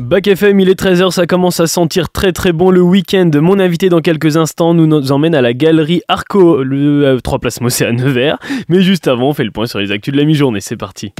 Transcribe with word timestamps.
Bac 0.00 0.26
FM, 0.26 0.60
il 0.60 0.70
est 0.70 0.80
13h, 0.80 1.10
ça 1.10 1.26
commence 1.26 1.60
à 1.60 1.66
sentir 1.66 2.08
très 2.08 2.32
très 2.32 2.52
bon 2.52 2.70
le 2.70 2.80
week-end. 2.80 3.30
Mon 3.34 3.58
invité 3.58 3.90
dans 3.90 4.00
quelques 4.00 4.38
instants 4.38 4.72
nous 4.72 5.12
emmène 5.12 5.34
à 5.34 5.42
la 5.42 5.52
galerie 5.52 6.00
Arco, 6.08 6.62
le 6.62 7.18
3 7.22 7.36
euh, 7.36 7.38
Place 7.38 7.60
Mossé 7.60 7.84
à 7.84 7.92
Nevers. 7.92 8.38
Mais 8.70 8.80
juste 8.80 9.08
avant, 9.08 9.28
on 9.28 9.34
fait 9.34 9.44
le 9.44 9.50
point 9.50 9.66
sur 9.66 9.78
les 9.78 9.92
actus 9.92 10.12
de 10.12 10.18
la 10.18 10.24
mi-journée, 10.24 10.60
c'est 10.62 10.78
parti. 10.78 11.12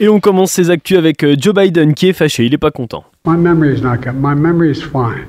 Et 0.00 0.08
on 0.08 0.20
commence 0.20 0.52
ces 0.52 0.68
actus 0.68 0.98
avec 0.98 1.24
euh, 1.24 1.34
Joe 1.38 1.54
Biden 1.54 1.94
qui 1.94 2.08
est 2.08 2.12
fâché, 2.12 2.44
il 2.44 2.52
est 2.52 2.58
pas 2.58 2.70
content. 2.70 3.04
My 3.26 3.38
memory 3.38 3.74
is 3.74 3.80
not 3.80 3.96
good. 4.02 4.16
My 4.20 4.34
memory 4.34 4.70
is 4.70 4.82
fine. 4.82 5.26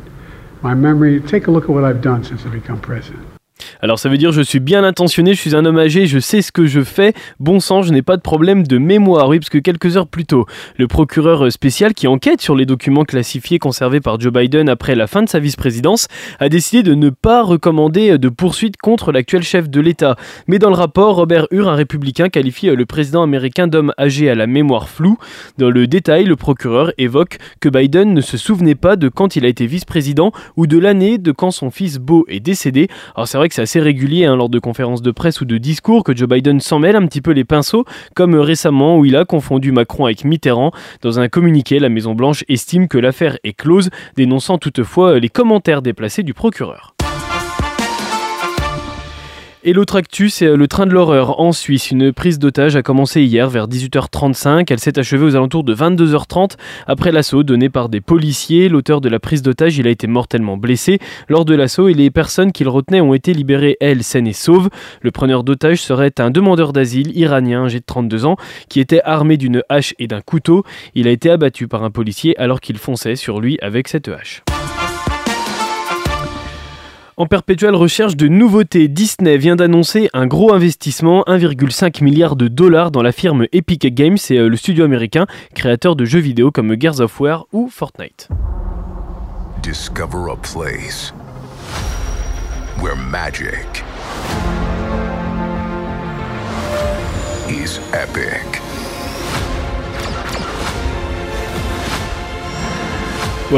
My 0.64 0.76
memory, 0.76 1.22
take 1.22 1.48
a 1.48 1.52
look 1.52 1.64
at 1.64 1.70
what 1.70 1.90
I've 1.90 2.02
done 2.02 2.24
since 2.26 2.46
I've 2.46 2.52
become 2.52 2.80
president. 2.80 3.22
Alors 3.84 4.00
ça 4.00 4.08
veut 4.08 4.18
dire 4.18 4.32
je 4.32 4.42
suis 4.42 4.62
bien 4.62 4.86
intentionné, 4.86 5.34
je 5.34 5.42
suis 5.42 5.58
un 5.58 5.66
homme 5.66 5.78
âgé, 5.78 6.06
je 6.06 6.18
sais 6.18 6.42
ce 6.42 6.54
que 6.54 6.68
je 6.68 6.86
fais, 6.86 7.12
bon 7.42 7.60
sang, 7.60 7.82
je 7.82 7.92
n'ai 7.92 8.02
pas 8.02 8.16
de 8.16 8.22
problème 8.22 8.66
de 8.66 8.78
mémoire. 8.78 9.28
Oui, 9.28 9.40
parce 9.40 9.50
que 9.50 9.58
quelques 9.58 9.98
heures 9.98 10.08
plus 10.08 10.24
tôt, 10.24 10.46
le 10.78 10.88
procureur 10.88 11.52
spécial 11.52 11.94
qui 11.94 12.08
enquête 12.08 12.40
sur 12.40 12.56
les 12.56 12.66
documents 12.66 13.04
classifiés 13.04 13.60
conservés 13.60 14.00
par 14.00 14.22
Joe 14.22 14.32
Biden 14.32 14.70
après 14.70 14.96
la 14.96 15.06
fin 15.06 15.22
de 15.22 15.28
sa 15.28 15.40
vice-présidence 15.40 16.08
a 16.40 16.48
décidé 16.48 16.82
de 16.82 16.94
ne 16.94 17.10
pas 17.10 17.44
recommander 17.44 18.18
de 18.18 18.30
poursuite 18.30 18.78
contre 18.78 19.12
l'actuel 19.12 19.44
chef 19.44 19.70
de 19.70 19.82
l'État. 19.82 20.16
Mais 20.48 20.60
dans 20.60 20.70
le 20.70 20.78
rapport, 20.78 21.18
Robert 21.18 21.48
Hur, 21.52 21.68
un 21.68 21.76
républicain, 21.76 22.30
qualifie 22.30 22.68
le 22.68 22.86
président 22.86 23.22
américain 23.22 23.68
d'homme 23.68 23.92
âgé 24.00 24.30
à 24.30 24.36
la 24.36 24.48
mémoire 24.48 24.88
floue. 24.88 25.18
Dans 25.58 25.70
le 25.70 25.88
détail, 25.88 26.24
le 26.24 26.38
procureur 26.38 26.94
évoque 26.98 27.38
que 27.60 27.68
Biden 27.68 28.14
ne 28.14 28.22
se 28.22 28.38
souvenait 28.38 28.76
pas 28.76 28.96
de 28.96 29.10
quand 29.10 29.36
il 29.36 29.44
a 29.44 29.50
été 29.50 29.66
vice-président 29.66 30.32
ou 30.56 30.68
de 30.68 30.78
l'année 30.78 31.18
de 31.18 31.34
quand 31.34 31.52
son 31.52 31.70
fils 31.70 31.98
Beau 31.98 32.24
est 32.30 32.40
décédé. 32.40 32.88
Alors 33.14 33.28
c'est 33.28 33.38
vrai 33.38 33.50
que 33.50 33.56
c'est 33.73 33.73
régulier 33.80 34.26
hein, 34.26 34.36
lors 34.36 34.50
de 34.50 34.60
conférences 34.60 35.02
de 35.02 35.12
presse 35.12 35.42
ou 35.42 35.46
de 35.46 35.58
discours 35.58 36.04
que 36.04 36.16
Joe 36.16 36.30
Biden 36.30 36.60
s'en 36.60 36.80
mêle 36.80 36.96
un 36.96 37.06
petit 37.06 37.22
peu 37.22 37.32
les 37.32 37.44
pinceaux, 37.44 37.86
comme 38.16 38.36
récemment 38.36 38.98
où 38.98 39.06
il 39.06 39.16
a 39.16 39.26
confondu 39.26 39.72
Macron 39.72 40.06
avec 40.06 40.26
Mitterrand. 40.26 40.72
Dans 41.02 41.20
un 41.20 41.30
communiqué, 41.30 41.80
la 41.80 41.90
Maison-Blanche 41.90 42.44
estime 42.50 42.88
que 42.88 42.98
l'affaire 42.98 43.38
est 43.44 43.54
close, 43.54 43.90
dénonçant 44.16 44.58
toutefois 44.58 45.20
les 45.20 45.30
commentaires 45.30 45.82
déplacés 45.82 46.24
du 46.24 46.34
procureur. 46.34 46.93
Et 49.66 49.72
l'autre 49.72 49.96
actu, 49.96 50.30
c'est 50.30 50.48
euh, 50.48 50.58
le 50.58 50.68
train 50.68 50.86
de 50.86 50.92
l'horreur 50.92 51.40
en 51.40 51.54
Suisse. 51.54 51.90
Une 51.90 52.12
prise 52.12 52.38
d'otage 52.38 52.76
a 52.76 52.82
commencé 52.82 53.24
hier 53.24 53.50
vers 53.50 53.70
18h35. 53.70 54.66
Elle 54.70 54.80
s'est 54.80 55.00
achevée 55.00 55.24
aux 55.24 55.38
alentours 55.38 55.64
de 55.64 55.74
22h30 55.74 56.58
après 56.86 57.14
l'assaut 57.14 57.44
donné 57.44 57.70
par 57.70 57.88
des 57.88 58.02
policiers. 58.02 58.68
L'auteur 58.68 59.00
de 59.00 59.08
la 59.08 59.22
prise 59.22 59.42
d'otage, 59.42 59.78
il 59.78 59.88
a 59.88 59.90
été 59.90 60.06
mortellement 60.06 60.58
blessé 60.58 61.00
lors 61.30 61.46
de 61.46 61.56
l'assaut 61.56 61.88
et 61.88 61.94
les 61.94 62.12
personnes 62.12 62.52
qu'il 62.52 62.68
retenait 62.68 63.00
ont 63.00 63.14
été 63.14 63.34
libérées, 63.34 63.78
elles, 63.80 64.04
saines 64.04 64.28
et 64.28 64.34
sauves. 64.34 64.70
Le 65.02 65.12
preneur 65.12 65.46
d'otage 65.46 65.82
serait 65.82 66.12
un 66.20 66.30
demandeur 66.30 66.74
d'asile 66.74 67.18
iranien 67.18 67.64
âgé 67.64 67.80
de 67.80 67.86
32 67.86 68.26
ans 68.26 68.36
qui 68.68 68.82
était 68.82 69.02
armé 69.06 69.38
d'une 69.38 69.64
hache 69.70 69.94
et 69.98 70.08
d'un 70.08 70.22
couteau. 70.22 70.66
Il 70.94 71.08
a 71.08 71.12
été 71.12 71.30
abattu 71.30 71.70
par 71.70 71.86
un 71.86 71.90
policier 71.90 72.38
alors 72.38 72.60
qu'il 72.60 72.78
fonçait 72.78 73.16
sur 73.16 73.40
lui 73.40 73.58
avec 73.62 73.88
cette 73.88 74.10
hache. 74.10 74.44
En 77.16 77.28
perpétuelle 77.28 77.76
recherche 77.76 78.16
de 78.16 78.28
nouveautés, 78.28 78.88
Disney 78.88 79.38
vient 79.38 79.56
d'annoncer 79.56 80.10
un 80.14 80.26
gros 80.26 80.52
investissement, 80.52 81.24
1,5 81.28 82.04
milliard 82.04 82.36
de 82.36 82.48
dollars 82.48 82.90
dans 82.90 83.04
la 83.04 83.12
firme 83.12 83.46
Epic 83.52 83.86
Games, 83.94 84.18
c'est 84.18 84.40
euh, 84.40 84.50
le 84.50 84.58
studio 84.58 84.84
américain 84.84 85.28
créateur 85.54 85.96
de 85.96 86.06
jeux 86.06 86.20
vidéo 86.20 86.50
comme 86.50 86.76
Gears 86.80 87.02
of 87.02 87.20
War 87.20 87.46
ou 87.54 87.70
Fortnite. 87.70 88.30
Discover 89.62 90.32
a 90.32 90.36
place 90.38 91.14
where 92.82 92.96
magic 92.96 93.84
is 97.48 97.80
epic. 97.94 98.63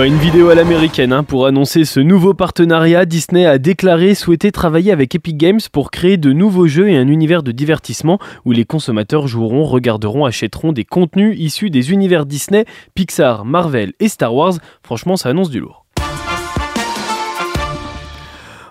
Une 0.04 0.18
vidéo 0.18 0.50
à 0.50 0.56
l'américaine 0.56 1.14
hein, 1.14 1.24
pour 1.24 1.46
annoncer 1.46 1.86
ce 1.86 2.02
nouveau 2.02 2.34
partenariat. 2.34 3.06
Disney 3.06 3.46
a 3.46 3.58
déclaré 3.58 4.14
souhaiter 4.14 4.52
travailler 4.52 4.92
avec 4.92 5.16
Epic 5.16 5.38
Games 5.38 5.62
pour 5.72 5.90
créer 5.90 6.18
de 6.18 6.34
nouveaux 6.34 6.68
jeux 6.68 6.90
et 6.90 6.98
un 6.98 7.08
univers 7.08 7.44
de 7.44 7.54
divertissement 7.54 8.20
où 8.44 8.52
les 8.52 8.66
consommateurs 8.66 9.28
joueront, 9.28 9.64
regarderont, 9.64 10.26
achèteront 10.26 10.74
des 10.74 10.84
contenus 10.84 11.40
issus 11.40 11.70
des 11.70 11.92
univers 11.92 12.26
Disney, 12.26 12.66
Pixar, 12.94 13.46
Marvel 13.46 13.94
et 14.02 14.10
Star 14.10 14.36
Wars. 14.36 14.56
Franchement, 14.84 15.16
ça 15.16 15.30
annonce 15.30 15.50
du 15.50 15.62
lourd. 15.62 15.85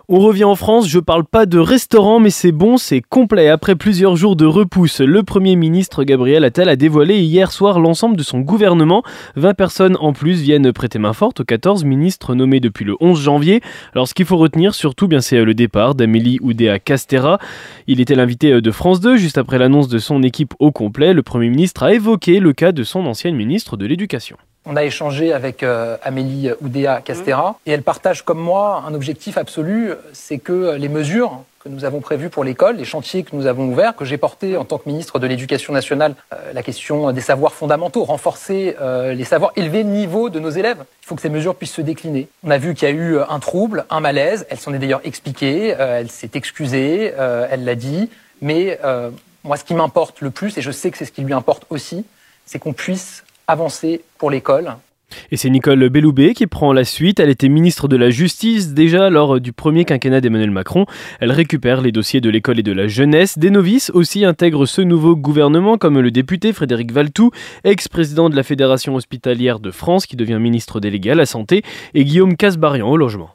On 0.06 0.20
revient 0.20 0.44
en 0.44 0.54
France, 0.54 0.86
je 0.86 0.98
parle 0.98 1.24
pas 1.24 1.46
de 1.46 1.58
restaurant, 1.58 2.20
mais 2.20 2.28
c'est 2.28 2.52
bon, 2.52 2.76
c'est 2.76 3.00
complet. 3.00 3.48
Après 3.48 3.74
plusieurs 3.74 4.16
jours 4.16 4.36
de 4.36 4.44
repousse, 4.44 5.00
le 5.00 5.22
Premier 5.22 5.56
ministre 5.56 6.04
Gabriel 6.04 6.44
Attal 6.44 6.68
a 6.68 6.76
dévoilé 6.76 7.20
hier 7.20 7.50
soir 7.50 7.80
l'ensemble 7.80 8.14
de 8.14 8.22
son 8.22 8.40
gouvernement. 8.40 9.02
20 9.36 9.54
personnes 9.54 9.96
en 9.98 10.12
plus 10.12 10.42
viennent 10.42 10.74
prêter 10.74 10.98
main 10.98 11.14
forte 11.14 11.40
aux 11.40 11.44
14 11.44 11.84
ministres 11.84 12.34
nommés 12.34 12.60
depuis 12.60 12.84
le 12.84 12.96
11 13.00 13.18
janvier. 13.18 13.62
Alors 13.94 14.06
ce 14.06 14.12
qu'il 14.12 14.26
faut 14.26 14.36
retenir 14.36 14.74
surtout, 14.74 15.08
bien 15.08 15.22
c'est 15.22 15.42
le 15.42 15.54
départ 15.54 15.94
d'Amélie 15.94 16.38
Oudéa 16.42 16.78
Castera. 16.78 17.38
Il 17.86 17.98
était 17.98 18.14
l'invité 18.14 18.60
de 18.60 18.70
France 18.70 19.00
2 19.00 19.16
juste 19.16 19.38
après 19.38 19.56
l'annonce 19.56 19.88
de 19.88 19.98
son 19.98 20.22
équipe 20.22 20.52
au 20.58 20.70
complet. 20.70 21.14
Le 21.14 21.22
Premier 21.22 21.48
ministre 21.48 21.82
a 21.82 21.94
évoqué 21.94 22.40
le 22.40 22.52
cas 22.52 22.72
de 22.72 22.82
son 22.82 23.06
ancienne 23.06 23.36
ministre 23.36 23.78
de 23.78 23.86
l'Éducation. 23.86 24.36
On 24.66 24.76
a 24.76 24.84
échangé 24.84 25.34
avec 25.34 25.62
euh, 25.62 25.98
Amélie 26.02 26.50
Oudéa 26.62 27.02
Castera 27.02 27.50
mmh. 27.50 27.54
et 27.66 27.72
elle 27.72 27.82
partage 27.82 28.22
comme 28.22 28.38
moi 28.38 28.82
un 28.86 28.94
objectif 28.94 29.36
absolu, 29.36 29.92
c'est 30.14 30.38
que 30.38 30.76
les 30.76 30.88
mesures 30.88 31.42
que 31.62 31.68
nous 31.68 31.84
avons 31.84 32.00
prévues 32.00 32.30
pour 32.30 32.44
l'école, 32.44 32.76
les 32.76 32.84
chantiers 32.86 33.24
que 33.24 33.36
nous 33.36 33.46
avons 33.46 33.68
ouverts, 33.68 33.94
que 33.94 34.06
j'ai 34.06 34.16
portés 34.16 34.56
en 34.56 34.64
tant 34.64 34.78
que 34.78 34.88
ministre 34.88 35.18
de 35.18 35.26
l'Éducation 35.26 35.74
nationale, 35.74 36.14
euh, 36.32 36.52
la 36.54 36.62
question 36.62 37.12
des 37.12 37.20
savoirs 37.20 37.52
fondamentaux, 37.52 38.04
renforcer 38.04 38.76
euh, 38.80 39.12
les 39.12 39.24
savoirs, 39.24 39.52
élever 39.56 39.82
le 39.82 39.90
niveau 39.90 40.30
de 40.30 40.40
nos 40.40 40.50
élèves. 40.50 40.84
Il 41.02 41.06
faut 41.06 41.14
que 41.14 41.22
ces 41.22 41.30
mesures 41.30 41.56
puissent 41.56 41.74
se 41.74 41.82
décliner. 41.82 42.28
On 42.42 42.50
a 42.50 42.56
vu 42.56 42.74
qu'il 42.74 42.88
y 42.88 42.90
a 42.90 42.94
eu 42.94 43.18
un 43.18 43.38
trouble, 43.40 43.84
un 43.90 44.00
malaise. 44.00 44.46
Elle 44.48 44.58
s'en 44.58 44.72
est 44.72 44.78
d'ailleurs 44.78 45.02
expliquée, 45.04 45.74
elle 45.78 46.10
s'est 46.10 46.30
excusée, 46.34 47.12
elle 47.16 47.64
l'a 47.64 47.74
dit. 47.74 48.10
Mais 48.40 48.78
moi, 49.42 49.56
ce 49.56 49.64
qui 49.64 49.74
m'importe 49.74 50.20
le 50.20 50.30
plus, 50.30 50.56
et 50.58 50.62
je 50.62 50.70
sais 50.70 50.90
que 50.90 50.98
c'est 50.98 51.04
ce 51.04 51.12
qui 51.12 51.22
lui 51.22 51.34
importe 51.34 51.66
aussi, 51.70 52.04
c'est 52.46 52.58
qu'on 52.58 52.72
puisse 52.72 53.23
avancer 53.46 54.02
pour 54.18 54.30
l'école. 54.30 54.76
Et 55.30 55.36
c'est 55.36 55.50
Nicole 55.50 55.88
Belloubet 55.88 56.34
qui 56.34 56.46
prend 56.46 56.72
la 56.72 56.84
suite. 56.84 57.20
Elle 57.20 57.30
était 57.30 57.48
ministre 57.48 57.88
de 57.88 57.96
la 57.96 58.10
Justice 58.10 58.74
déjà 58.74 59.10
lors 59.10 59.40
du 59.40 59.52
premier 59.52 59.84
quinquennat 59.84 60.20
d'Emmanuel 60.20 60.50
Macron. 60.50 60.86
Elle 61.20 61.32
récupère 61.32 61.80
les 61.80 61.92
dossiers 61.92 62.20
de 62.20 62.30
l'école 62.30 62.58
et 62.58 62.62
de 62.62 62.72
la 62.72 62.88
jeunesse. 62.88 63.38
Des 63.38 63.50
novices 63.50 63.90
aussi 63.90 64.24
intègrent 64.24 64.66
ce 64.66 64.82
nouveau 64.82 65.16
gouvernement, 65.16 65.78
comme 65.78 66.00
le 66.00 66.10
député 66.10 66.52
Frédéric 66.52 66.92
Valtou, 66.92 67.30
ex-président 67.64 68.30
de 68.30 68.36
la 68.36 68.42
Fédération 68.42 68.94
hospitalière 68.94 69.60
de 69.60 69.70
France, 69.70 70.06
qui 70.06 70.16
devient 70.16 70.38
ministre 70.40 70.80
délégué 70.80 71.10
à 71.10 71.14
la 71.14 71.26
Santé, 71.26 71.62
et 71.94 72.04
Guillaume 72.04 72.36
Casbarian 72.36 72.88
au 72.88 72.96
logement. 72.96 73.33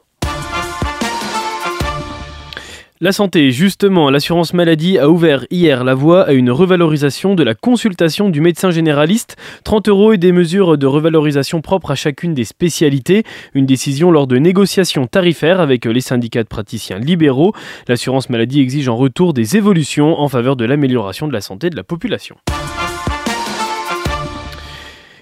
La 3.02 3.12
santé, 3.12 3.50
justement, 3.50 4.10
l'assurance 4.10 4.52
maladie 4.52 4.98
a 4.98 5.08
ouvert 5.08 5.46
hier 5.50 5.84
la 5.84 5.94
voie 5.94 6.24
à 6.24 6.32
une 6.32 6.50
revalorisation 6.50 7.34
de 7.34 7.42
la 7.42 7.54
consultation 7.54 8.28
du 8.28 8.42
médecin 8.42 8.70
généraliste, 8.70 9.38
30 9.64 9.88
euros 9.88 10.12
et 10.12 10.18
des 10.18 10.32
mesures 10.32 10.76
de 10.76 10.86
revalorisation 10.86 11.62
propres 11.62 11.92
à 11.92 11.94
chacune 11.94 12.34
des 12.34 12.44
spécialités, 12.44 13.22
une 13.54 13.64
décision 13.64 14.10
lors 14.10 14.26
de 14.26 14.36
négociations 14.36 15.06
tarifaires 15.06 15.60
avec 15.60 15.86
les 15.86 16.02
syndicats 16.02 16.42
de 16.42 16.48
praticiens 16.48 16.98
libéraux. 16.98 17.54
L'assurance 17.88 18.28
maladie 18.28 18.60
exige 18.60 18.90
en 18.90 18.98
retour 18.98 19.32
des 19.32 19.56
évolutions 19.56 20.20
en 20.20 20.28
faveur 20.28 20.56
de 20.56 20.66
l'amélioration 20.66 21.26
de 21.26 21.32
la 21.32 21.40
santé 21.40 21.70
de 21.70 21.76
la 21.76 21.84
population. 21.84 22.36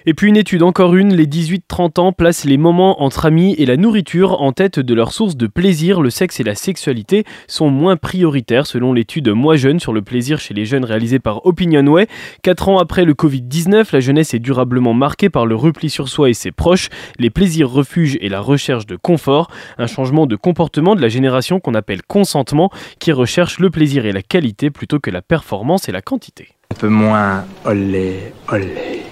Et 0.09 0.15
puis 0.15 0.27
une 0.27 0.37
étude, 0.37 0.63
encore 0.63 0.95
une, 0.95 1.13
les 1.13 1.27
18-30 1.27 1.99
ans 1.99 2.13
placent 2.13 2.45
les 2.45 2.57
moments 2.57 3.03
entre 3.03 3.27
amis 3.27 3.53
et 3.59 3.67
la 3.67 3.77
nourriture 3.77 4.41
en 4.41 4.53
tête 4.53 4.79
de 4.79 4.93
leur 4.95 5.11
source 5.11 5.37
de 5.37 5.45
plaisir. 5.45 6.01
Le 6.01 6.09
sexe 6.09 6.39
et 6.39 6.43
la 6.43 6.55
sexualité 6.55 7.25
sont 7.45 7.69
moins 7.69 7.95
prioritaires 7.95 8.65
selon 8.65 8.91
l'étude 8.91 9.29
Moi 9.29 9.55
jeune 9.55 9.79
sur 9.79 9.93
le 9.93 10.01
plaisir 10.01 10.39
chez 10.39 10.55
les 10.55 10.65
jeunes 10.65 10.83
réalisée 10.83 11.19
par 11.19 11.45
Opinionway. 11.45 12.07
Quatre 12.41 12.69
ans 12.69 12.79
après 12.79 13.05
le 13.05 13.13
Covid-19, 13.13 13.89
la 13.93 13.99
jeunesse 13.99 14.33
est 14.33 14.39
durablement 14.39 14.95
marquée 14.95 15.29
par 15.29 15.45
le 15.45 15.53
repli 15.53 15.91
sur 15.91 16.09
soi 16.09 16.31
et 16.31 16.33
ses 16.33 16.51
proches, 16.51 16.89
les 17.19 17.29
plaisirs 17.29 17.69
refuges 17.69 18.17
et 18.19 18.29
la 18.29 18.41
recherche 18.41 18.87
de 18.87 18.95
confort. 18.95 19.51
Un 19.77 19.85
changement 19.85 20.25
de 20.25 20.35
comportement 20.35 20.95
de 20.95 21.01
la 21.03 21.09
génération 21.09 21.59
qu'on 21.59 21.75
appelle 21.75 22.01
consentement 22.01 22.71
qui 22.97 23.11
recherche 23.11 23.59
le 23.59 23.69
plaisir 23.69 24.07
et 24.07 24.11
la 24.11 24.23
qualité 24.23 24.71
plutôt 24.71 24.99
que 24.99 25.11
la 25.11 25.21
performance 25.21 25.87
et 25.87 25.91
la 25.91 26.01
quantité. 26.01 26.47
Un 26.71 26.79
peu 26.79 26.89
moins 26.89 27.45
olé, 27.63 28.33
olé. 28.51 29.08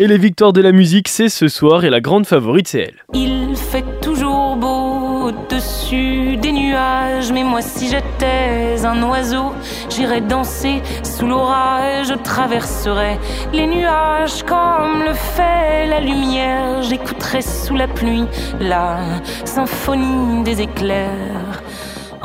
Et 0.00 0.06
les 0.06 0.16
victoires 0.16 0.52
de 0.52 0.60
la 0.60 0.70
musique, 0.70 1.08
c'est 1.08 1.28
ce 1.28 1.48
soir 1.48 1.84
et 1.84 1.90
la 1.90 2.00
grande 2.00 2.24
favorite, 2.24 2.68
c'est 2.68 2.82
elle. 2.82 3.04
Il 3.14 3.56
fait 3.56 3.84
toujours 4.00 4.54
beau 4.54 5.26
au-dessus 5.26 6.36
des 6.36 6.52
nuages, 6.52 7.32
mais 7.32 7.42
moi 7.42 7.62
si 7.62 7.88
j'étais 7.88 8.84
un 8.84 9.02
oiseau, 9.02 9.52
j'irais 9.90 10.20
danser 10.20 10.82
sous 11.02 11.26
l'orage, 11.26 12.06
je 12.10 12.14
traverserais 12.14 13.18
les 13.52 13.66
nuages 13.66 14.44
comme 14.44 15.02
le 15.04 15.14
fait 15.14 15.88
la 15.88 15.98
lumière, 15.98 16.80
j'écouterais 16.84 17.42
sous 17.42 17.74
la 17.74 17.88
pluie 17.88 18.26
la 18.60 18.98
symphonie 19.44 20.44
des 20.44 20.60
éclairs. 20.60 21.64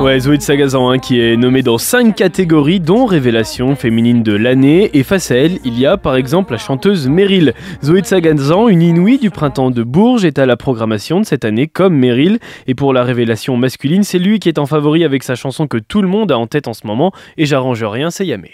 Ouais, 0.00 0.18
Zoé 0.18 0.38
de 0.38 0.42
Sagazan 0.42 0.90
hein, 0.90 0.98
qui 0.98 1.20
est 1.20 1.36
nommée 1.36 1.62
dans 1.62 1.78
5 1.78 2.14
catégories 2.16 2.80
dont 2.80 3.06
révélation 3.06 3.76
féminine 3.76 4.22
de 4.22 4.34
l'année 4.34 4.90
et 4.92 5.02
face 5.02 5.30
à 5.30 5.36
elle, 5.36 5.58
il 5.64 5.78
y 5.78 5.86
a 5.86 5.96
par 5.96 6.16
exemple 6.16 6.52
la 6.52 6.58
chanteuse 6.58 7.08
Meryl. 7.08 7.54
Zoé 7.82 8.00
de 8.00 8.06
Sagazan, 8.06 8.68
une 8.68 8.82
inouïe 8.82 9.18
du 9.18 9.30
printemps 9.30 9.70
de 9.70 9.82
Bourges, 9.82 10.24
est 10.24 10.38
à 10.38 10.46
la 10.46 10.56
programmation 10.56 11.20
de 11.20 11.24
cette 11.24 11.44
année 11.44 11.68
comme 11.68 11.96
Meryl 11.96 12.38
et 12.66 12.74
pour 12.74 12.92
la 12.92 13.04
révélation 13.04 13.56
masculine, 13.56 14.02
c'est 14.02 14.18
lui 14.18 14.40
qui 14.40 14.48
est 14.48 14.58
en 14.58 14.66
favori 14.66 15.04
avec 15.04 15.22
sa 15.22 15.36
chanson 15.36 15.68
que 15.68 15.78
tout 15.78 16.02
le 16.02 16.08
monde 16.08 16.32
a 16.32 16.38
en 16.38 16.48
tête 16.48 16.66
en 16.66 16.74
ce 16.74 16.86
moment 16.86 17.12
et 17.36 17.46
j'arrange 17.46 17.84
rien, 17.84 18.10
c'est 18.10 18.26
Yamé. 18.26 18.50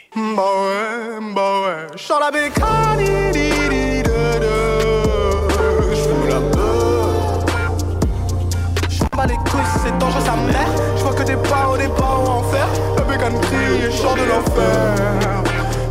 Les 9.28 9.34
couilles, 9.34 9.60
c'est 9.84 9.98
dangereux. 9.98 10.89
Que 11.20 11.24
des 11.26 11.36
pas 11.36 11.68
au 11.70 11.76
départ 11.76 12.20
en 12.20 12.38
enfer. 12.38 12.66
La 12.96 13.02
bécane 13.02 13.38
crie 13.40 13.88
et 13.88 13.92
sors 13.92 14.14
de 14.14 14.22
l'enfer. 14.22 15.42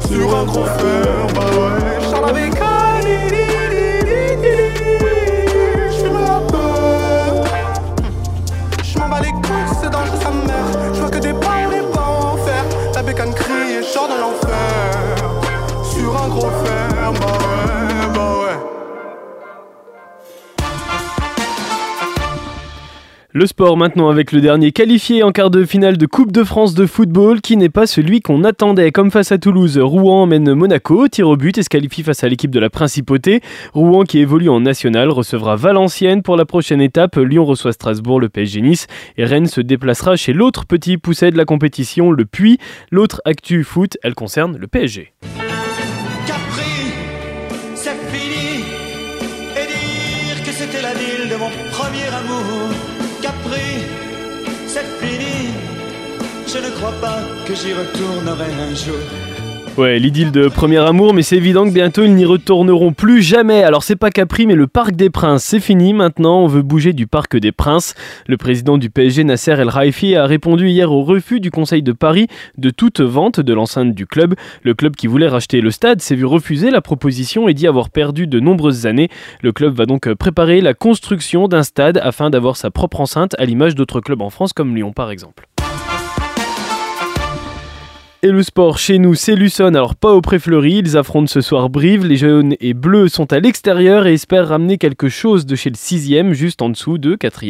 Sur 0.08 0.36
un 0.36 0.46
gros 0.46 0.66
fer, 0.66 1.28
bah 1.36 1.59
Le 23.40 23.46
sport 23.46 23.78
maintenant 23.78 24.10
avec 24.10 24.34
le 24.34 24.42
dernier 24.42 24.74
qualifié 24.74 25.24
en 25.24 25.32
quart 25.32 25.50
de 25.50 25.64
finale 25.64 25.96
de 25.96 26.06
Coupe 26.06 26.34
de 26.34 26.44
France 26.44 26.74
de 26.74 26.86
football 26.86 27.40
qui 27.40 27.56
n'est 27.56 27.70
pas 27.70 27.88
celui 27.88 28.20
qu'on 28.20 28.44
attendait. 28.44 28.92
Comme 28.92 29.12
face 29.12 29.32
à 29.32 29.38
Toulouse, 29.38 29.78
Rouen 29.78 30.26
mène 30.26 30.54
Monaco, 30.54 31.08
tir 31.08 31.30
au 31.30 31.38
but 31.38 31.58
et 31.58 31.64
se 31.64 31.70
qualifie 31.70 32.04
face 32.04 32.26
à 32.26 32.28
l'équipe 32.28 32.52
de 32.52 32.60
la 32.60 32.70
Principauté. 32.70 33.40
Rouen 33.74 34.04
qui 34.04 34.20
évolue 34.20 34.50
en 34.50 34.60
national 34.60 35.10
recevra 35.10 35.56
Valenciennes 35.56 36.22
pour 36.22 36.36
la 36.36 36.44
prochaine 36.44 36.82
étape. 36.82 37.16
Lyon 37.16 37.46
reçoit 37.46 37.72
Strasbourg, 37.72 38.20
le 38.20 38.28
PSG 38.28 38.60
Nice 38.60 38.88
et 39.16 39.24
Rennes 39.24 39.48
se 39.48 39.62
déplacera 39.62 40.18
chez 40.18 40.34
l'autre 40.34 40.66
petit 40.66 40.98
pousset 40.98 41.32
de 41.32 41.38
la 41.38 41.46
compétition, 41.46 42.12
le 42.12 42.26
Puy. 42.26 42.58
L'autre 42.92 43.22
actu 43.24 43.64
foot, 43.64 43.98
elle 44.04 44.16
concerne 44.16 44.58
le 44.58 44.68
PSG. 44.68 45.14
Capri, 46.28 46.92
c'est 47.74 47.96
fini. 48.12 48.66
Et 49.56 49.66
dire 49.66 50.44
que 50.44 50.52
c'était 50.52 50.82
la 50.82 50.94
ville 50.94 51.30
de 51.30 51.38
mon 51.38 51.50
premier 51.72 52.04
amour. 52.08 52.99
C'est 54.68 54.86
fini. 55.02 55.50
Je 56.48 56.58
ne 56.60 56.70
crois 56.78 56.94
pas 57.02 57.20
que 57.46 57.56
j'y 57.56 57.74
retournerai 57.74 58.54
un 58.54 58.76
jour. 58.76 59.29
Ouais, 59.80 59.98
l'idylle 59.98 60.34
de 60.34 60.50
premier 60.50 60.80
amour, 60.80 61.14
mais 61.14 61.22
c'est 61.22 61.38
évident 61.38 61.64
que 61.64 61.72
bientôt 61.72 62.04
ils 62.04 62.14
n'y 62.14 62.26
retourneront 62.26 62.92
plus 62.92 63.22
jamais. 63.22 63.64
Alors 63.64 63.82
c'est 63.82 63.96
pas 63.96 64.10
Capri, 64.10 64.46
mais 64.46 64.56
le 64.56 64.68
Parc 64.68 64.92
des 64.92 65.10
Princes, 65.10 65.46
c'est 65.46 65.62
fini 65.62 65.94
maintenant, 65.94 66.42
on 66.42 66.48
veut 66.48 66.64
bouger 66.64 66.92
du 66.92 67.08
Parc 67.08 67.38
des 67.38 67.54
Princes. 67.54 67.96
Le 68.28 68.36
président 68.36 68.78
du 68.78 68.90
PSG, 68.90 69.24
Nasser 69.24 69.52
El 69.52 69.70
Raifi, 69.70 70.18
a 70.18 70.26
répondu 70.26 70.68
hier 70.68 70.92
au 70.92 71.04
refus 71.04 71.40
du 71.40 71.50
Conseil 71.50 71.82
de 71.82 71.94
Paris 71.94 72.28
de 72.58 72.72
toute 72.72 73.00
vente 73.00 73.40
de 73.40 73.54
l'enceinte 73.54 73.96
du 73.96 74.06
club. 74.06 74.36
Le 74.64 74.74
club 74.74 74.98
qui 74.98 75.08
voulait 75.08 75.30
racheter 75.30 75.62
le 75.62 75.72
stade 75.72 76.02
s'est 76.02 76.16
vu 76.16 76.26
refuser 76.26 76.72
la 76.72 76.82
proposition 76.82 77.48
et 77.48 77.54
dit 77.54 77.66
avoir 77.66 77.90
perdu 77.90 78.28
de 78.28 78.42
nombreuses 78.42 78.86
années. 78.86 79.08
Le 79.42 79.54
club 79.54 79.76
va 79.76 79.86
donc 79.86 80.14
préparer 80.16 80.60
la 80.60 80.74
construction 80.74 81.48
d'un 81.48 81.64
stade 81.64 82.02
afin 82.04 82.30
d'avoir 82.30 82.58
sa 82.58 82.70
propre 82.70 83.00
enceinte 83.00 83.34
à 83.40 83.46
l'image 83.46 83.76
d'autres 83.76 84.02
clubs 84.02 84.22
en 84.22 84.30
France 84.30 84.52
comme 84.52 84.76
Lyon 84.76 84.92
par 84.92 85.10
exemple. 85.10 85.48
Et 88.22 88.32
le 88.32 88.44
sport 88.44 88.78
chez 88.78 89.00
nous, 89.00 89.16
c'est 89.16 89.36
Luçon, 89.36 89.74
alors 89.76 89.96
pas 89.96 90.12
au 90.12 90.20
Pré-Fleury, 90.20 90.80
ils 90.80 90.98
affrontent 90.98 91.28
ce 91.28 91.40
soir 91.40 91.70
Brive, 91.70 92.06
les 92.06 92.18
jaunes 92.18 92.54
et 92.60 92.74
bleus 92.74 93.08
sont 93.08 93.32
à 93.32 93.40
l'extérieur 93.40 94.08
et 94.08 94.14
espèrent 94.14 94.50
ramener 94.50 94.78
quelque 94.78 95.08
chose 95.08 95.46
de 95.46 95.56
chez 95.56 95.70
le 95.70 95.78
6 95.78 96.34
juste 96.34 96.62
en 96.62 96.68
dessous 96.68 96.98
de 96.98 97.16
4 97.16 97.46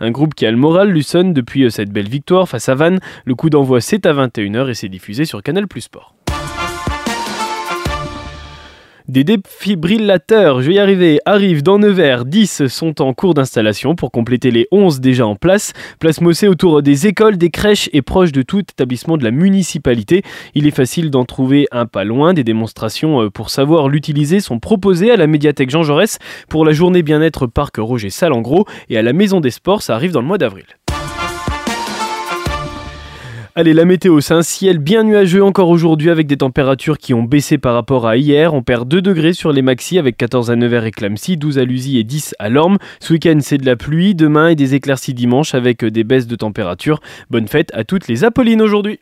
Un 0.00 0.10
groupe 0.10 0.34
qui 0.34 0.46
a 0.46 0.50
le 0.50 0.56
moral, 0.56 0.88
Luçon, 0.88 1.32
depuis 1.32 1.70
cette 1.70 1.90
belle 1.90 2.08
victoire 2.08 2.48
face 2.48 2.70
à 2.70 2.74
Vannes. 2.74 3.00
Le 3.26 3.34
coup 3.34 3.50
d'envoi 3.50 3.82
c'est 3.82 4.06
à 4.06 4.14
21h 4.14 4.70
et 4.70 4.74
c'est 4.74 4.88
diffusé 4.88 5.26
sur 5.26 5.42
Canal 5.42 5.68
Plus 5.68 5.82
Sport. 5.82 6.14
Des 9.08 9.22
défibrillateurs, 9.22 10.62
je 10.62 10.66
vais 10.66 10.74
y 10.74 10.78
arriver, 10.80 11.20
arrivent 11.26 11.62
dans 11.62 11.78
Nevers. 11.78 12.24
10 12.24 12.66
sont 12.66 13.00
en 13.00 13.14
cours 13.14 13.34
d'installation 13.34 13.94
pour 13.94 14.10
compléter 14.10 14.50
les 14.50 14.66
11 14.72 14.98
déjà 14.98 15.24
en 15.24 15.36
place. 15.36 15.74
Place 16.00 16.20
Mossé 16.20 16.48
autour 16.48 16.82
des 16.82 17.06
écoles, 17.06 17.36
des 17.36 17.50
crèches 17.50 17.88
et 17.92 18.02
proche 18.02 18.32
de 18.32 18.42
tout 18.42 18.58
établissement 18.58 19.16
de 19.16 19.22
la 19.22 19.30
municipalité. 19.30 20.22
Il 20.56 20.66
est 20.66 20.72
facile 20.72 21.12
d'en 21.12 21.24
trouver 21.24 21.68
un 21.70 21.86
pas 21.86 22.02
loin. 22.02 22.34
Des 22.34 22.42
démonstrations 22.42 23.22
euh, 23.22 23.30
pour 23.30 23.50
savoir 23.50 23.88
l'utiliser 23.88 24.40
sont 24.40 24.58
proposées 24.58 25.12
à 25.12 25.16
la 25.16 25.28
médiathèque 25.28 25.70
Jean 25.70 25.84
Jaurès 25.84 26.18
pour 26.48 26.64
la 26.64 26.72
journée 26.72 27.04
bien-être 27.04 27.46
Parc 27.46 27.76
Roger 27.78 28.10
Salengro 28.10 28.66
et 28.88 28.98
à 28.98 29.02
la 29.02 29.12
Maison 29.12 29.40
des 29.40 29.52
Sports. 29.52 29.82
Ça 29.82 29.94
arrive 29.94 30.10
dans 30.10 30.20
le 30.20 30.26
mois 30.26 30.38
d'avril. 30.38 30.66
Allez, 33.58 33.72
la 33.72 33.86
météo, 33.86 34.20
c'est 34.20 34.34
un 34.34 34.42
ciel 34.42 34.76
bien 34.76 35.02
nuageux 35.02 35.42
encore 35.42 35.70
aujourd'hui 35.70 36.10
avec 36.10 36.26
des 36.26 36.36
températures 36.36 36.98
qui 36.98 37.14
ont 37.14 37.22
baissé 37.22 37.56
par 37.56 37.72
rapport 37.72 38.06
à 38.06 38.18
hier. 38.18 38.52
On 38.52 38.62
perd 38.62 38.86
2 38.86 39.00
degrés 39.00 39.32
sur 39.32 39.50
les 39.50 39.62
maxi 39.62 39.98
avec 39.98 40.18
14 40.18 40.50
à 40.50 40.56
Nevers 40.56 40.84
et 40.84 40.90
Clamcy, 40.90 41.38
12 41.38 41.58
à 41.58 41.64
Lusy 41.64 41.96
et 41.96 42.04
10 42.04 42.34
à 42.38 42.50
Lorme. 42.50 42.76
Ce 43.00 43.14
week-end, 43.14 43.38
c'est 43.40 43.56
de 43.56 43.64
la 43.64 43.74
pluie. 43.74 44.14
Demain 44.14 44.48
et 44.48 44.56
des 44.56 44.74
éclaircies 44.74 45.14
dimanche 45.14 45.54
avec 45.54 45.82
des 45.82 46.04
baisses 46.04 46.26
de 46.26 46.36
température. 46.36 47.00
Bonne 47.30 47.48
fête 47.48 47.70
à 47.72 47.84
toutes 47.84 48.08
les 48.08 48.24
Apollines 48.24 48.60
aujourd'hui. 48.60 49.00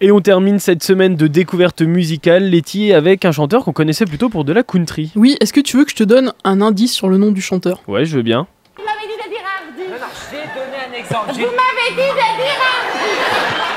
Et 0.00 0.12
on 0.12 0.20
termine 0.20 0.60
cette 0.60 0.84
semaine 0.84 1.16
de 1.16 1.26
découverte 1.26 1.82
musicale, 1.82 2.48
Letty, 2.48 2.92
avec 2.92 3.24
un 3.24 3.32
chanteur 3.32 3.64
qu'on 3.64 3.72
connaissait 3.72 4.04
plutôt 4.04 4.28
pour 4.28 4.44
de 4.44 4.52
la 4.52 4.62
country. 4.62 5.10
Oui, 5.16 5.36
est-ce 5.40 5.52
que 5.52 5.60
tu 5.60 5.76
veux 5.76 5.84
que 5.84 5.90
je 5.90 5.96
te 5.96 6.04
donne 6.04 6.32
un 6.44 6.60
indice 6.60 6.92
sur 6.92 7.08
le 7.08 7.18
nom 7.18 7.32
du 7.32 7.40
chanteur? 7.40 7.82
Ouais, 7.88 8.04
je 8.04 8.14
veux 8.14 8.22
bien. 8.22 8.46
Vous 11.08 11.34
m'avez 11.34 11.90
dit 11.90 11.96
de 11.96 12.42
dire 12.42 12.58
un 12.60 13.68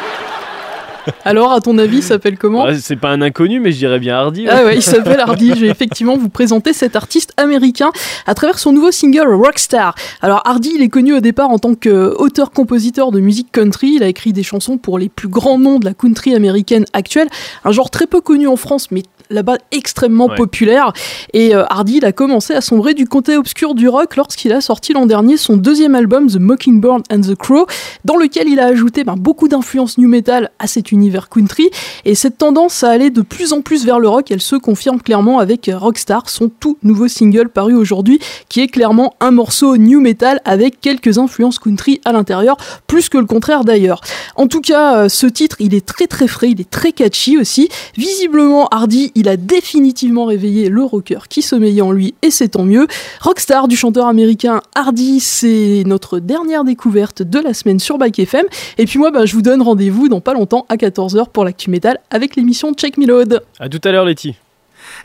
Alors, 1.26 1.52
à 1.52 1.62
ton 1.62 1.78
avis, 1.78 1.98
il 1.98 2.04
s'appelle 2.04 2.38
comment 2.38 2.68
c'est 2.80 2.96
pas 2.96 3.10
un 3.10 3.22
inconnu, 3.22 3.60
mais 3.60 3.72
je 3.72 3.78
dirais 3.78 4.00
bien 4.00 4.16
Hardy. 4.16 4.46
ouais. 4.46 4.50
Ah 4.52 4.64
ouais, 4.66 4.76
il 4.76 4.82
s'appelle 4.84 5.20
Hardy. 5.20 5.50
Je 5.56 5.62
vais 5.62 5.68
effectivement 5.70 6.16
vous 6.16 6.30
présenter 6.30 6.74
cet 6.74 6.96
artiste 6.96 7.34
américain 7.38 7.90
à 8.28 8.36
travers 8.36 8.60
son 8.60 8.72
nouveau 8.72 8.92
single 8.92 9.34
Rockstar. 9.34 9.96
Alors 10.22 10.42
Hardy, 10.46 10.74
il 10.76 10.82
est 10.82 10.90
connu 10.90 11.14
au 11.14 11.20
départ 11.20 11.50
en 11.50 11.58
tant 11.60 11.74
qu'auteur-compositeur 11.74 13.12
de 13.12 13.20
musique 13.20 13.52
country. 13.52 13.96
Il 13.96 14.04
a 14.04 14.08
écrit 14.08 14.32
des 14.34 14.44
chansons 14.44 14.78
pour 14.78 15.00
les 15.00 15.10
plus 15.10 15.28
grands 15.28 15.58
noms 15.58 15.80
de 15.80 15.86
la 15.86 15.94
country 15.94 16.36
américaine 16.36 16.86
actuelle, 16.94 17.30
un 17.66 17.72
genre 17.72 17.90
très 17.90 18.06
peu 18.08 18.22
connu 18.22 18.48
en 18.48 18.56
France, 18.56 18.92
mais 18.92 19.04
là-bas 19.32 19.58
extrêmement 19.72 20.28
Ouais. 20.28 20.36
populaire. 20.36 20.94
Et 21.34 21.56
euh, 21.56 21.64
Hardy, 21.70 21.98
il 21.98 22.06
a 22.06 22.12
commencé 22.12 22.54
à 22.54 22.62
sombrer 22.62 22.94
du 22.94 23.06
côté 23.06 23.38
obscur 23.38 23.74
du 23.74 23.88
rock 23.90 24.16
lorsqu'il 24.16 24.52
a 24.54 24.62
sorti 24.62 24.94
l'an 24.94 25.06
dernier 25.06 25.38
son 25.38 25.58
deuxième 25.58 25.96
album 25.96 26.28
The 26.28 26.38
Mockingbird 26.40 27.02
and 27.12 27.22
the 27.22 27.36
Crow, 27.36 27.66
dans 28.06 28.18
lequel 28.18 28.48
il 28.48 28.60
a 28.60 28.66
ajouté 28.66 29.04
ben, 29.04 29.16
beaucoup 29.18 29.48
d'influences 29.48 29.98
new 29.98 30.08
metal 30.10 30.52
à 30.60 30.68
cet 30.68 30.92
univers 30.92 31.30
country. 31.30 31.70
Et 32.06 32.16
cette 32.16 32.38
tendance 32.38 32.84
à 32.84 32.90
aller 32.92 33.10
de 33.10 33.22
plus 33.22 33.54
en 33.54 33.62
plus 33.62 33.86
vers 33.86 34.00
le 34.00 34.08
rock, 34.10 34.32
elle 34.32 34.42
se 34.42 34.56
confirme 34.56 35.02
clairement 35.02 35.40
avec 35.40 35.70
euh, 35.70 35.78
Rockstar, 35.78 36.30
son 36.30 36.50
tout 36.50 36.78
nouveau 36.84 37.08
single 37.08 37.50
paru 37.50 37.74
aujourd'hui, 37.76 38.20
qui 38.50 38.62
est 38.62 38.68
clairement 38.68 39.16
un 39.20 39.32
morceau 39.32 39.78
new 39.78 40.00
metal 40.02 40.42
avec 40.46 40.80
quelques 40.82 41.18
influences 41.18 41.60
country 41.60 42.02
à 42.06 42.12
l'intérieur, 42.12 42.58
plus 42.88 43.10
que 43.10 43.18
le 43.18 43.26
contraire 43.26 43.64
d'ailleurs. 43.64 44.02
En 44.36 44.48
tout 44.48 44.62
cas, 44.62 44.96
euh, 44.98 45.10
ce 45.10 45.28
titre, 45.28 45.56
il 45.60 45.74
est 45.74 45.86
très 45.86 46.08
très 46.08 46.28
frais, 46.28 46.50
il 46.52 46.62
est 46.62 46.70
très 46.70 46.92
catchy 46.92 47.38
aussi. 47.38 47.70
Visiblement, 47.98 48.68
Hardy, 48.72 49.12
il 49.16 49.21
a 49.28 49.38
définitivement 49.38 50.26
réveillé 50.26 50.70
le 50.70 50.84
rocker 50.84 51.20
qui 51.30 51.42
sommeillait 51.42 51.82
en 51.82 51.92
lui, 51.92 52.14
et 52.22 52.32
c'est 52.32 52.50
tant 52.50 52.64
mieux. 52.64 52.88
Rockstar 53.22 53.68
du 53.68 53.76
chanteur 53.76 54.08
américain 54.08 54.62
Hardy, 54.76 55.20
c'est 55.20 55.84
notre 55.86 56.20
dernière 56.20 56.64
découverte 56.64 57.22
de 57.22 57.40
la 57.40 57.54
semaine 57.54 57.80
sur 57.80 57.98
Bike 57.98 58.20
FM. 58.20 58.46
Et 58.78 58.86
puis 58.86 59.00
moi, 59.00 59.12
bah, 59.12 59.26
je 59.26 59.34
vous 59.34 59.42
donne 59.42 59.62
rendez-vous 59.62 60.10
dans 60.10 60.22
pas 60.22 60.34
longtemps 60.34 60.66
à 60.70 60.76
14h 60.76 61.30
pour 61.30 61.46
l'actu 61.46 61.70
métal 61.70 62.00
avec 62.10 62.36
l'émission 62.36 62.74
Check 62.74 62.98
Me 62.98 63.06
Load. 63.06 63.42
À 63.60 63.70
tout 63.70 63.82
à 63.84 63.92
l'heure, 63.92 64.06
Letty. 64.06 64.36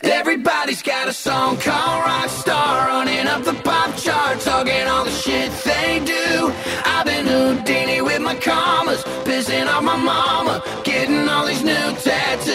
Everybody's 0.03 0.83
got 0.83 1.09
a 1.09 1.13
song 1.13 1.57
called 1.57 2.05
Rockstar 2.05 2.87
running 2.89 3.27
up 3.27 3.45
the 3.45 3.55
pop 3.55 3.97
charts, 3.97 4.45
talking 4.45 4.87
all 4.87 5.05
the 5.05 5.11
shit 5.11 5.51
they 5.65 6.03
do. 6.05 6.53
I've 6.85 7.07
been 7.07 7.27
Houdini 7.27 8.03
with 8.03 8.21
my 8.21 8.35
commas, 8.35 9.03
pissing 9.25 9.67
off 9.67 9.83
my 9.83 9.97
mama, 9.97 10.63
getting 10.85 11.27
all 11.29 11.47
these 11.47 11.65
new 11.65 11.73
tattoos. 11.73 12.46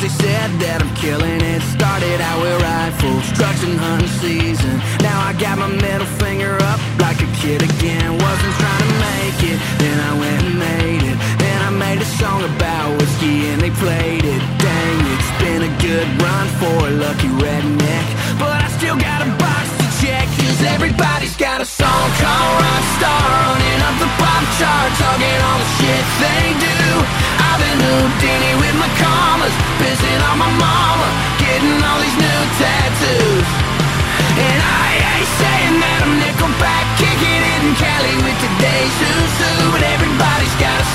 They 0.00 0.08
said 0.08 0.48
that 0.64 0.80
I'm 0.80 0.92
killing 0.96 1.40
it. 1.44 1.60
Started 1.76 2.24
out 2.24 2.40
with 2.40 2.56
rifles, 2.64 3.24
trucks 3.36 3.60
and 3.68 3.76
hunting 3.76 4.08
season. 4.24 4.80
Now 5.04 5.20
I 5.20 5.36
got 5.36 5.60
my 5.60 5.68
middle 5.68 6.08
finger 6.16 6.56
up 6.72 6.80
like 6.96 7.20
a 7.20 7.28
kid 7.36 7.60
again. 7.60 8.16
Wasn't 8.16 8.54
trying 8.56 8.88
to 8.88 8.96
make 9.12 9.40
it, 9.52 9.58
then 9.76 9.96
I 10.00 10.12
went 10.16 10.40
and 10.48 10.56
made 10.56 11.04
it. 11.04 11.16
Then 11.36 11.58
I 11.60 11.70
made 11.70 12.00
a 12.00 12.08
song 12.16 12.40
about 12.56 12.96
whiskey 12.96 13.52
and 13.52 13.60
they 13.60 13.72
played 13.76 14.24
it. 14.24 14.42
Dang, 14.56 14.98
it's 15.12 15.30
been 15.36 15.62
a 15.68 15.72
good 15.84 16.08
run 16.24 16.46
for 16.56 16.76
a 16.88 16.92
lucky 16.96 17.28
redneck. 17.36 18.08
But 18.40 18.56
I 18.64 18.68
still 18.80 18.96
got 18.96 19.20
a 19.20 19.28
box 19.36 19.68
to 19.80 19.86
check. 20.00 20.24
Cause 20.40 20.64
everybody's 20.64 21.36
got 21.36 21.60
a 21.60 21.68
song 21.68 22.08
called 22.16 22.59
Rockstar. 23.00 23.40
Running 23.48 23.80
up 23.82 23.96
the 23.98 24.10
pop 24.20 24.44
charts, 24.60 24.98
talking 25.00 25.40
all 25.40 25.58
the 25.58 25.68
shit 25.80 26.04
they 26.20 26.44
do. 26.60 26.80
I've 27.40 27.58
been 27.60 27.80
Houdini 27.80 28.52
with 28.60 28.76
my 28.76 28.90
commas, 29.00 29.54
pissing 29.80 30.20
on 30.28 30.38
my 30.38 30.50
mama, 30.60 31.08
getting 31.40 31.80
all 31.80 32.00
these 32.00 32.16
new 32.20 32.42
tattoos. 32.60 33.48
And 34.36 34.60
I 34.60 34.88
ain't 35.16 35.30
saying 35.40 35.76
that 35.80 36.00
I'm 36.04 36.14
Nickelback, 36.20 36.86
kicking 37.00 37.40
it 37.40 37.60
in 37.64 37.74
Cali 37.80 38.14
with 38.20 38.38
today's 38.40 38.94
who's 39.00 39.34
who. 39.40 39.52
But 39.72 39.82
everybody's 39.82 40.56
got 40.60 40.76
a 40.76 40.89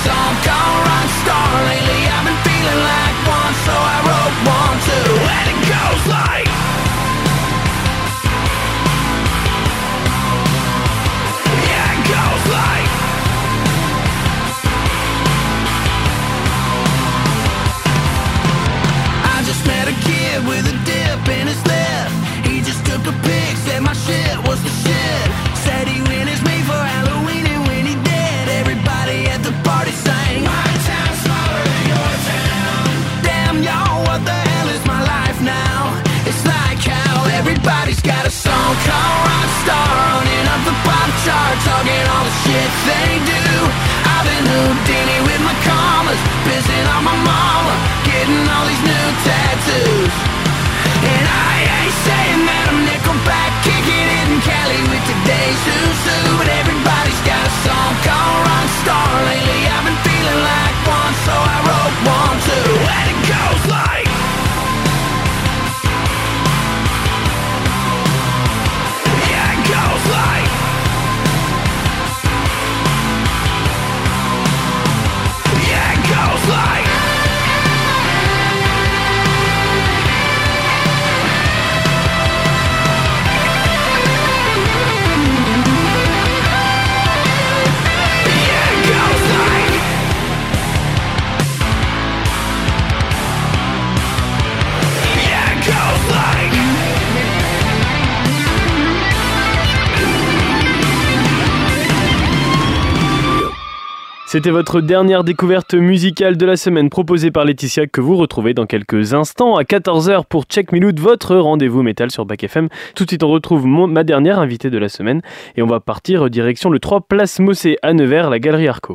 C'était 104.36 104.50
votre 104.50 104.82
dernière 104.82 105.24
découverte 105.24 105.72
musicale 105.72 106.36
de 106.36 106.44
la 106.44 106.58
semaine 106.58 106.90
proposée 106.90 107.30
par 107.30 107.46
Laetitia 107.46 107.86
que 107.86 108.02
vous 108.02 108.18
retrouvez 108.18 108.52
dans 108.52 108.66
quelques 108.66 109.14
instants 109.14 109.56
à 109.56 109.62
14h 109.62 110.26
pour 110.28 110.44
Check 110.44 110.72
Minute, 110.72 111.00
votre 111.00 111.36
rendez-vous 111.36 111.82
métal 111.82 112.10
sur 112.10 112.26
Bac 112.26 112.44
FM. 112.44 112.68
Tout 112.94 113.04
de 113.04 113.08
suite, 113.08 113.22
on 113.22 113.28
retrouve 113.28 113.66
ma 113.66 114.04
dernière 114.04 114.38
invitée 114.38 114.68
de 114.68 114.76
la 114.76 114.90
semaine 114.90 115.22
et 115.56 115.62
on 115.62 115.66
va 115.66 115.80
partir 115.80 116.28
direction 116.28 116.68
le 116.68 116.78
3 116.78 117.06
Place 117.08 117.38
Mossé 117.38 117.78
à 117.80 117.94
Nevers, 117.94 118.28
la 118.28 118.38
Galerie 118.38 118.68
Arco. 118.68 118.94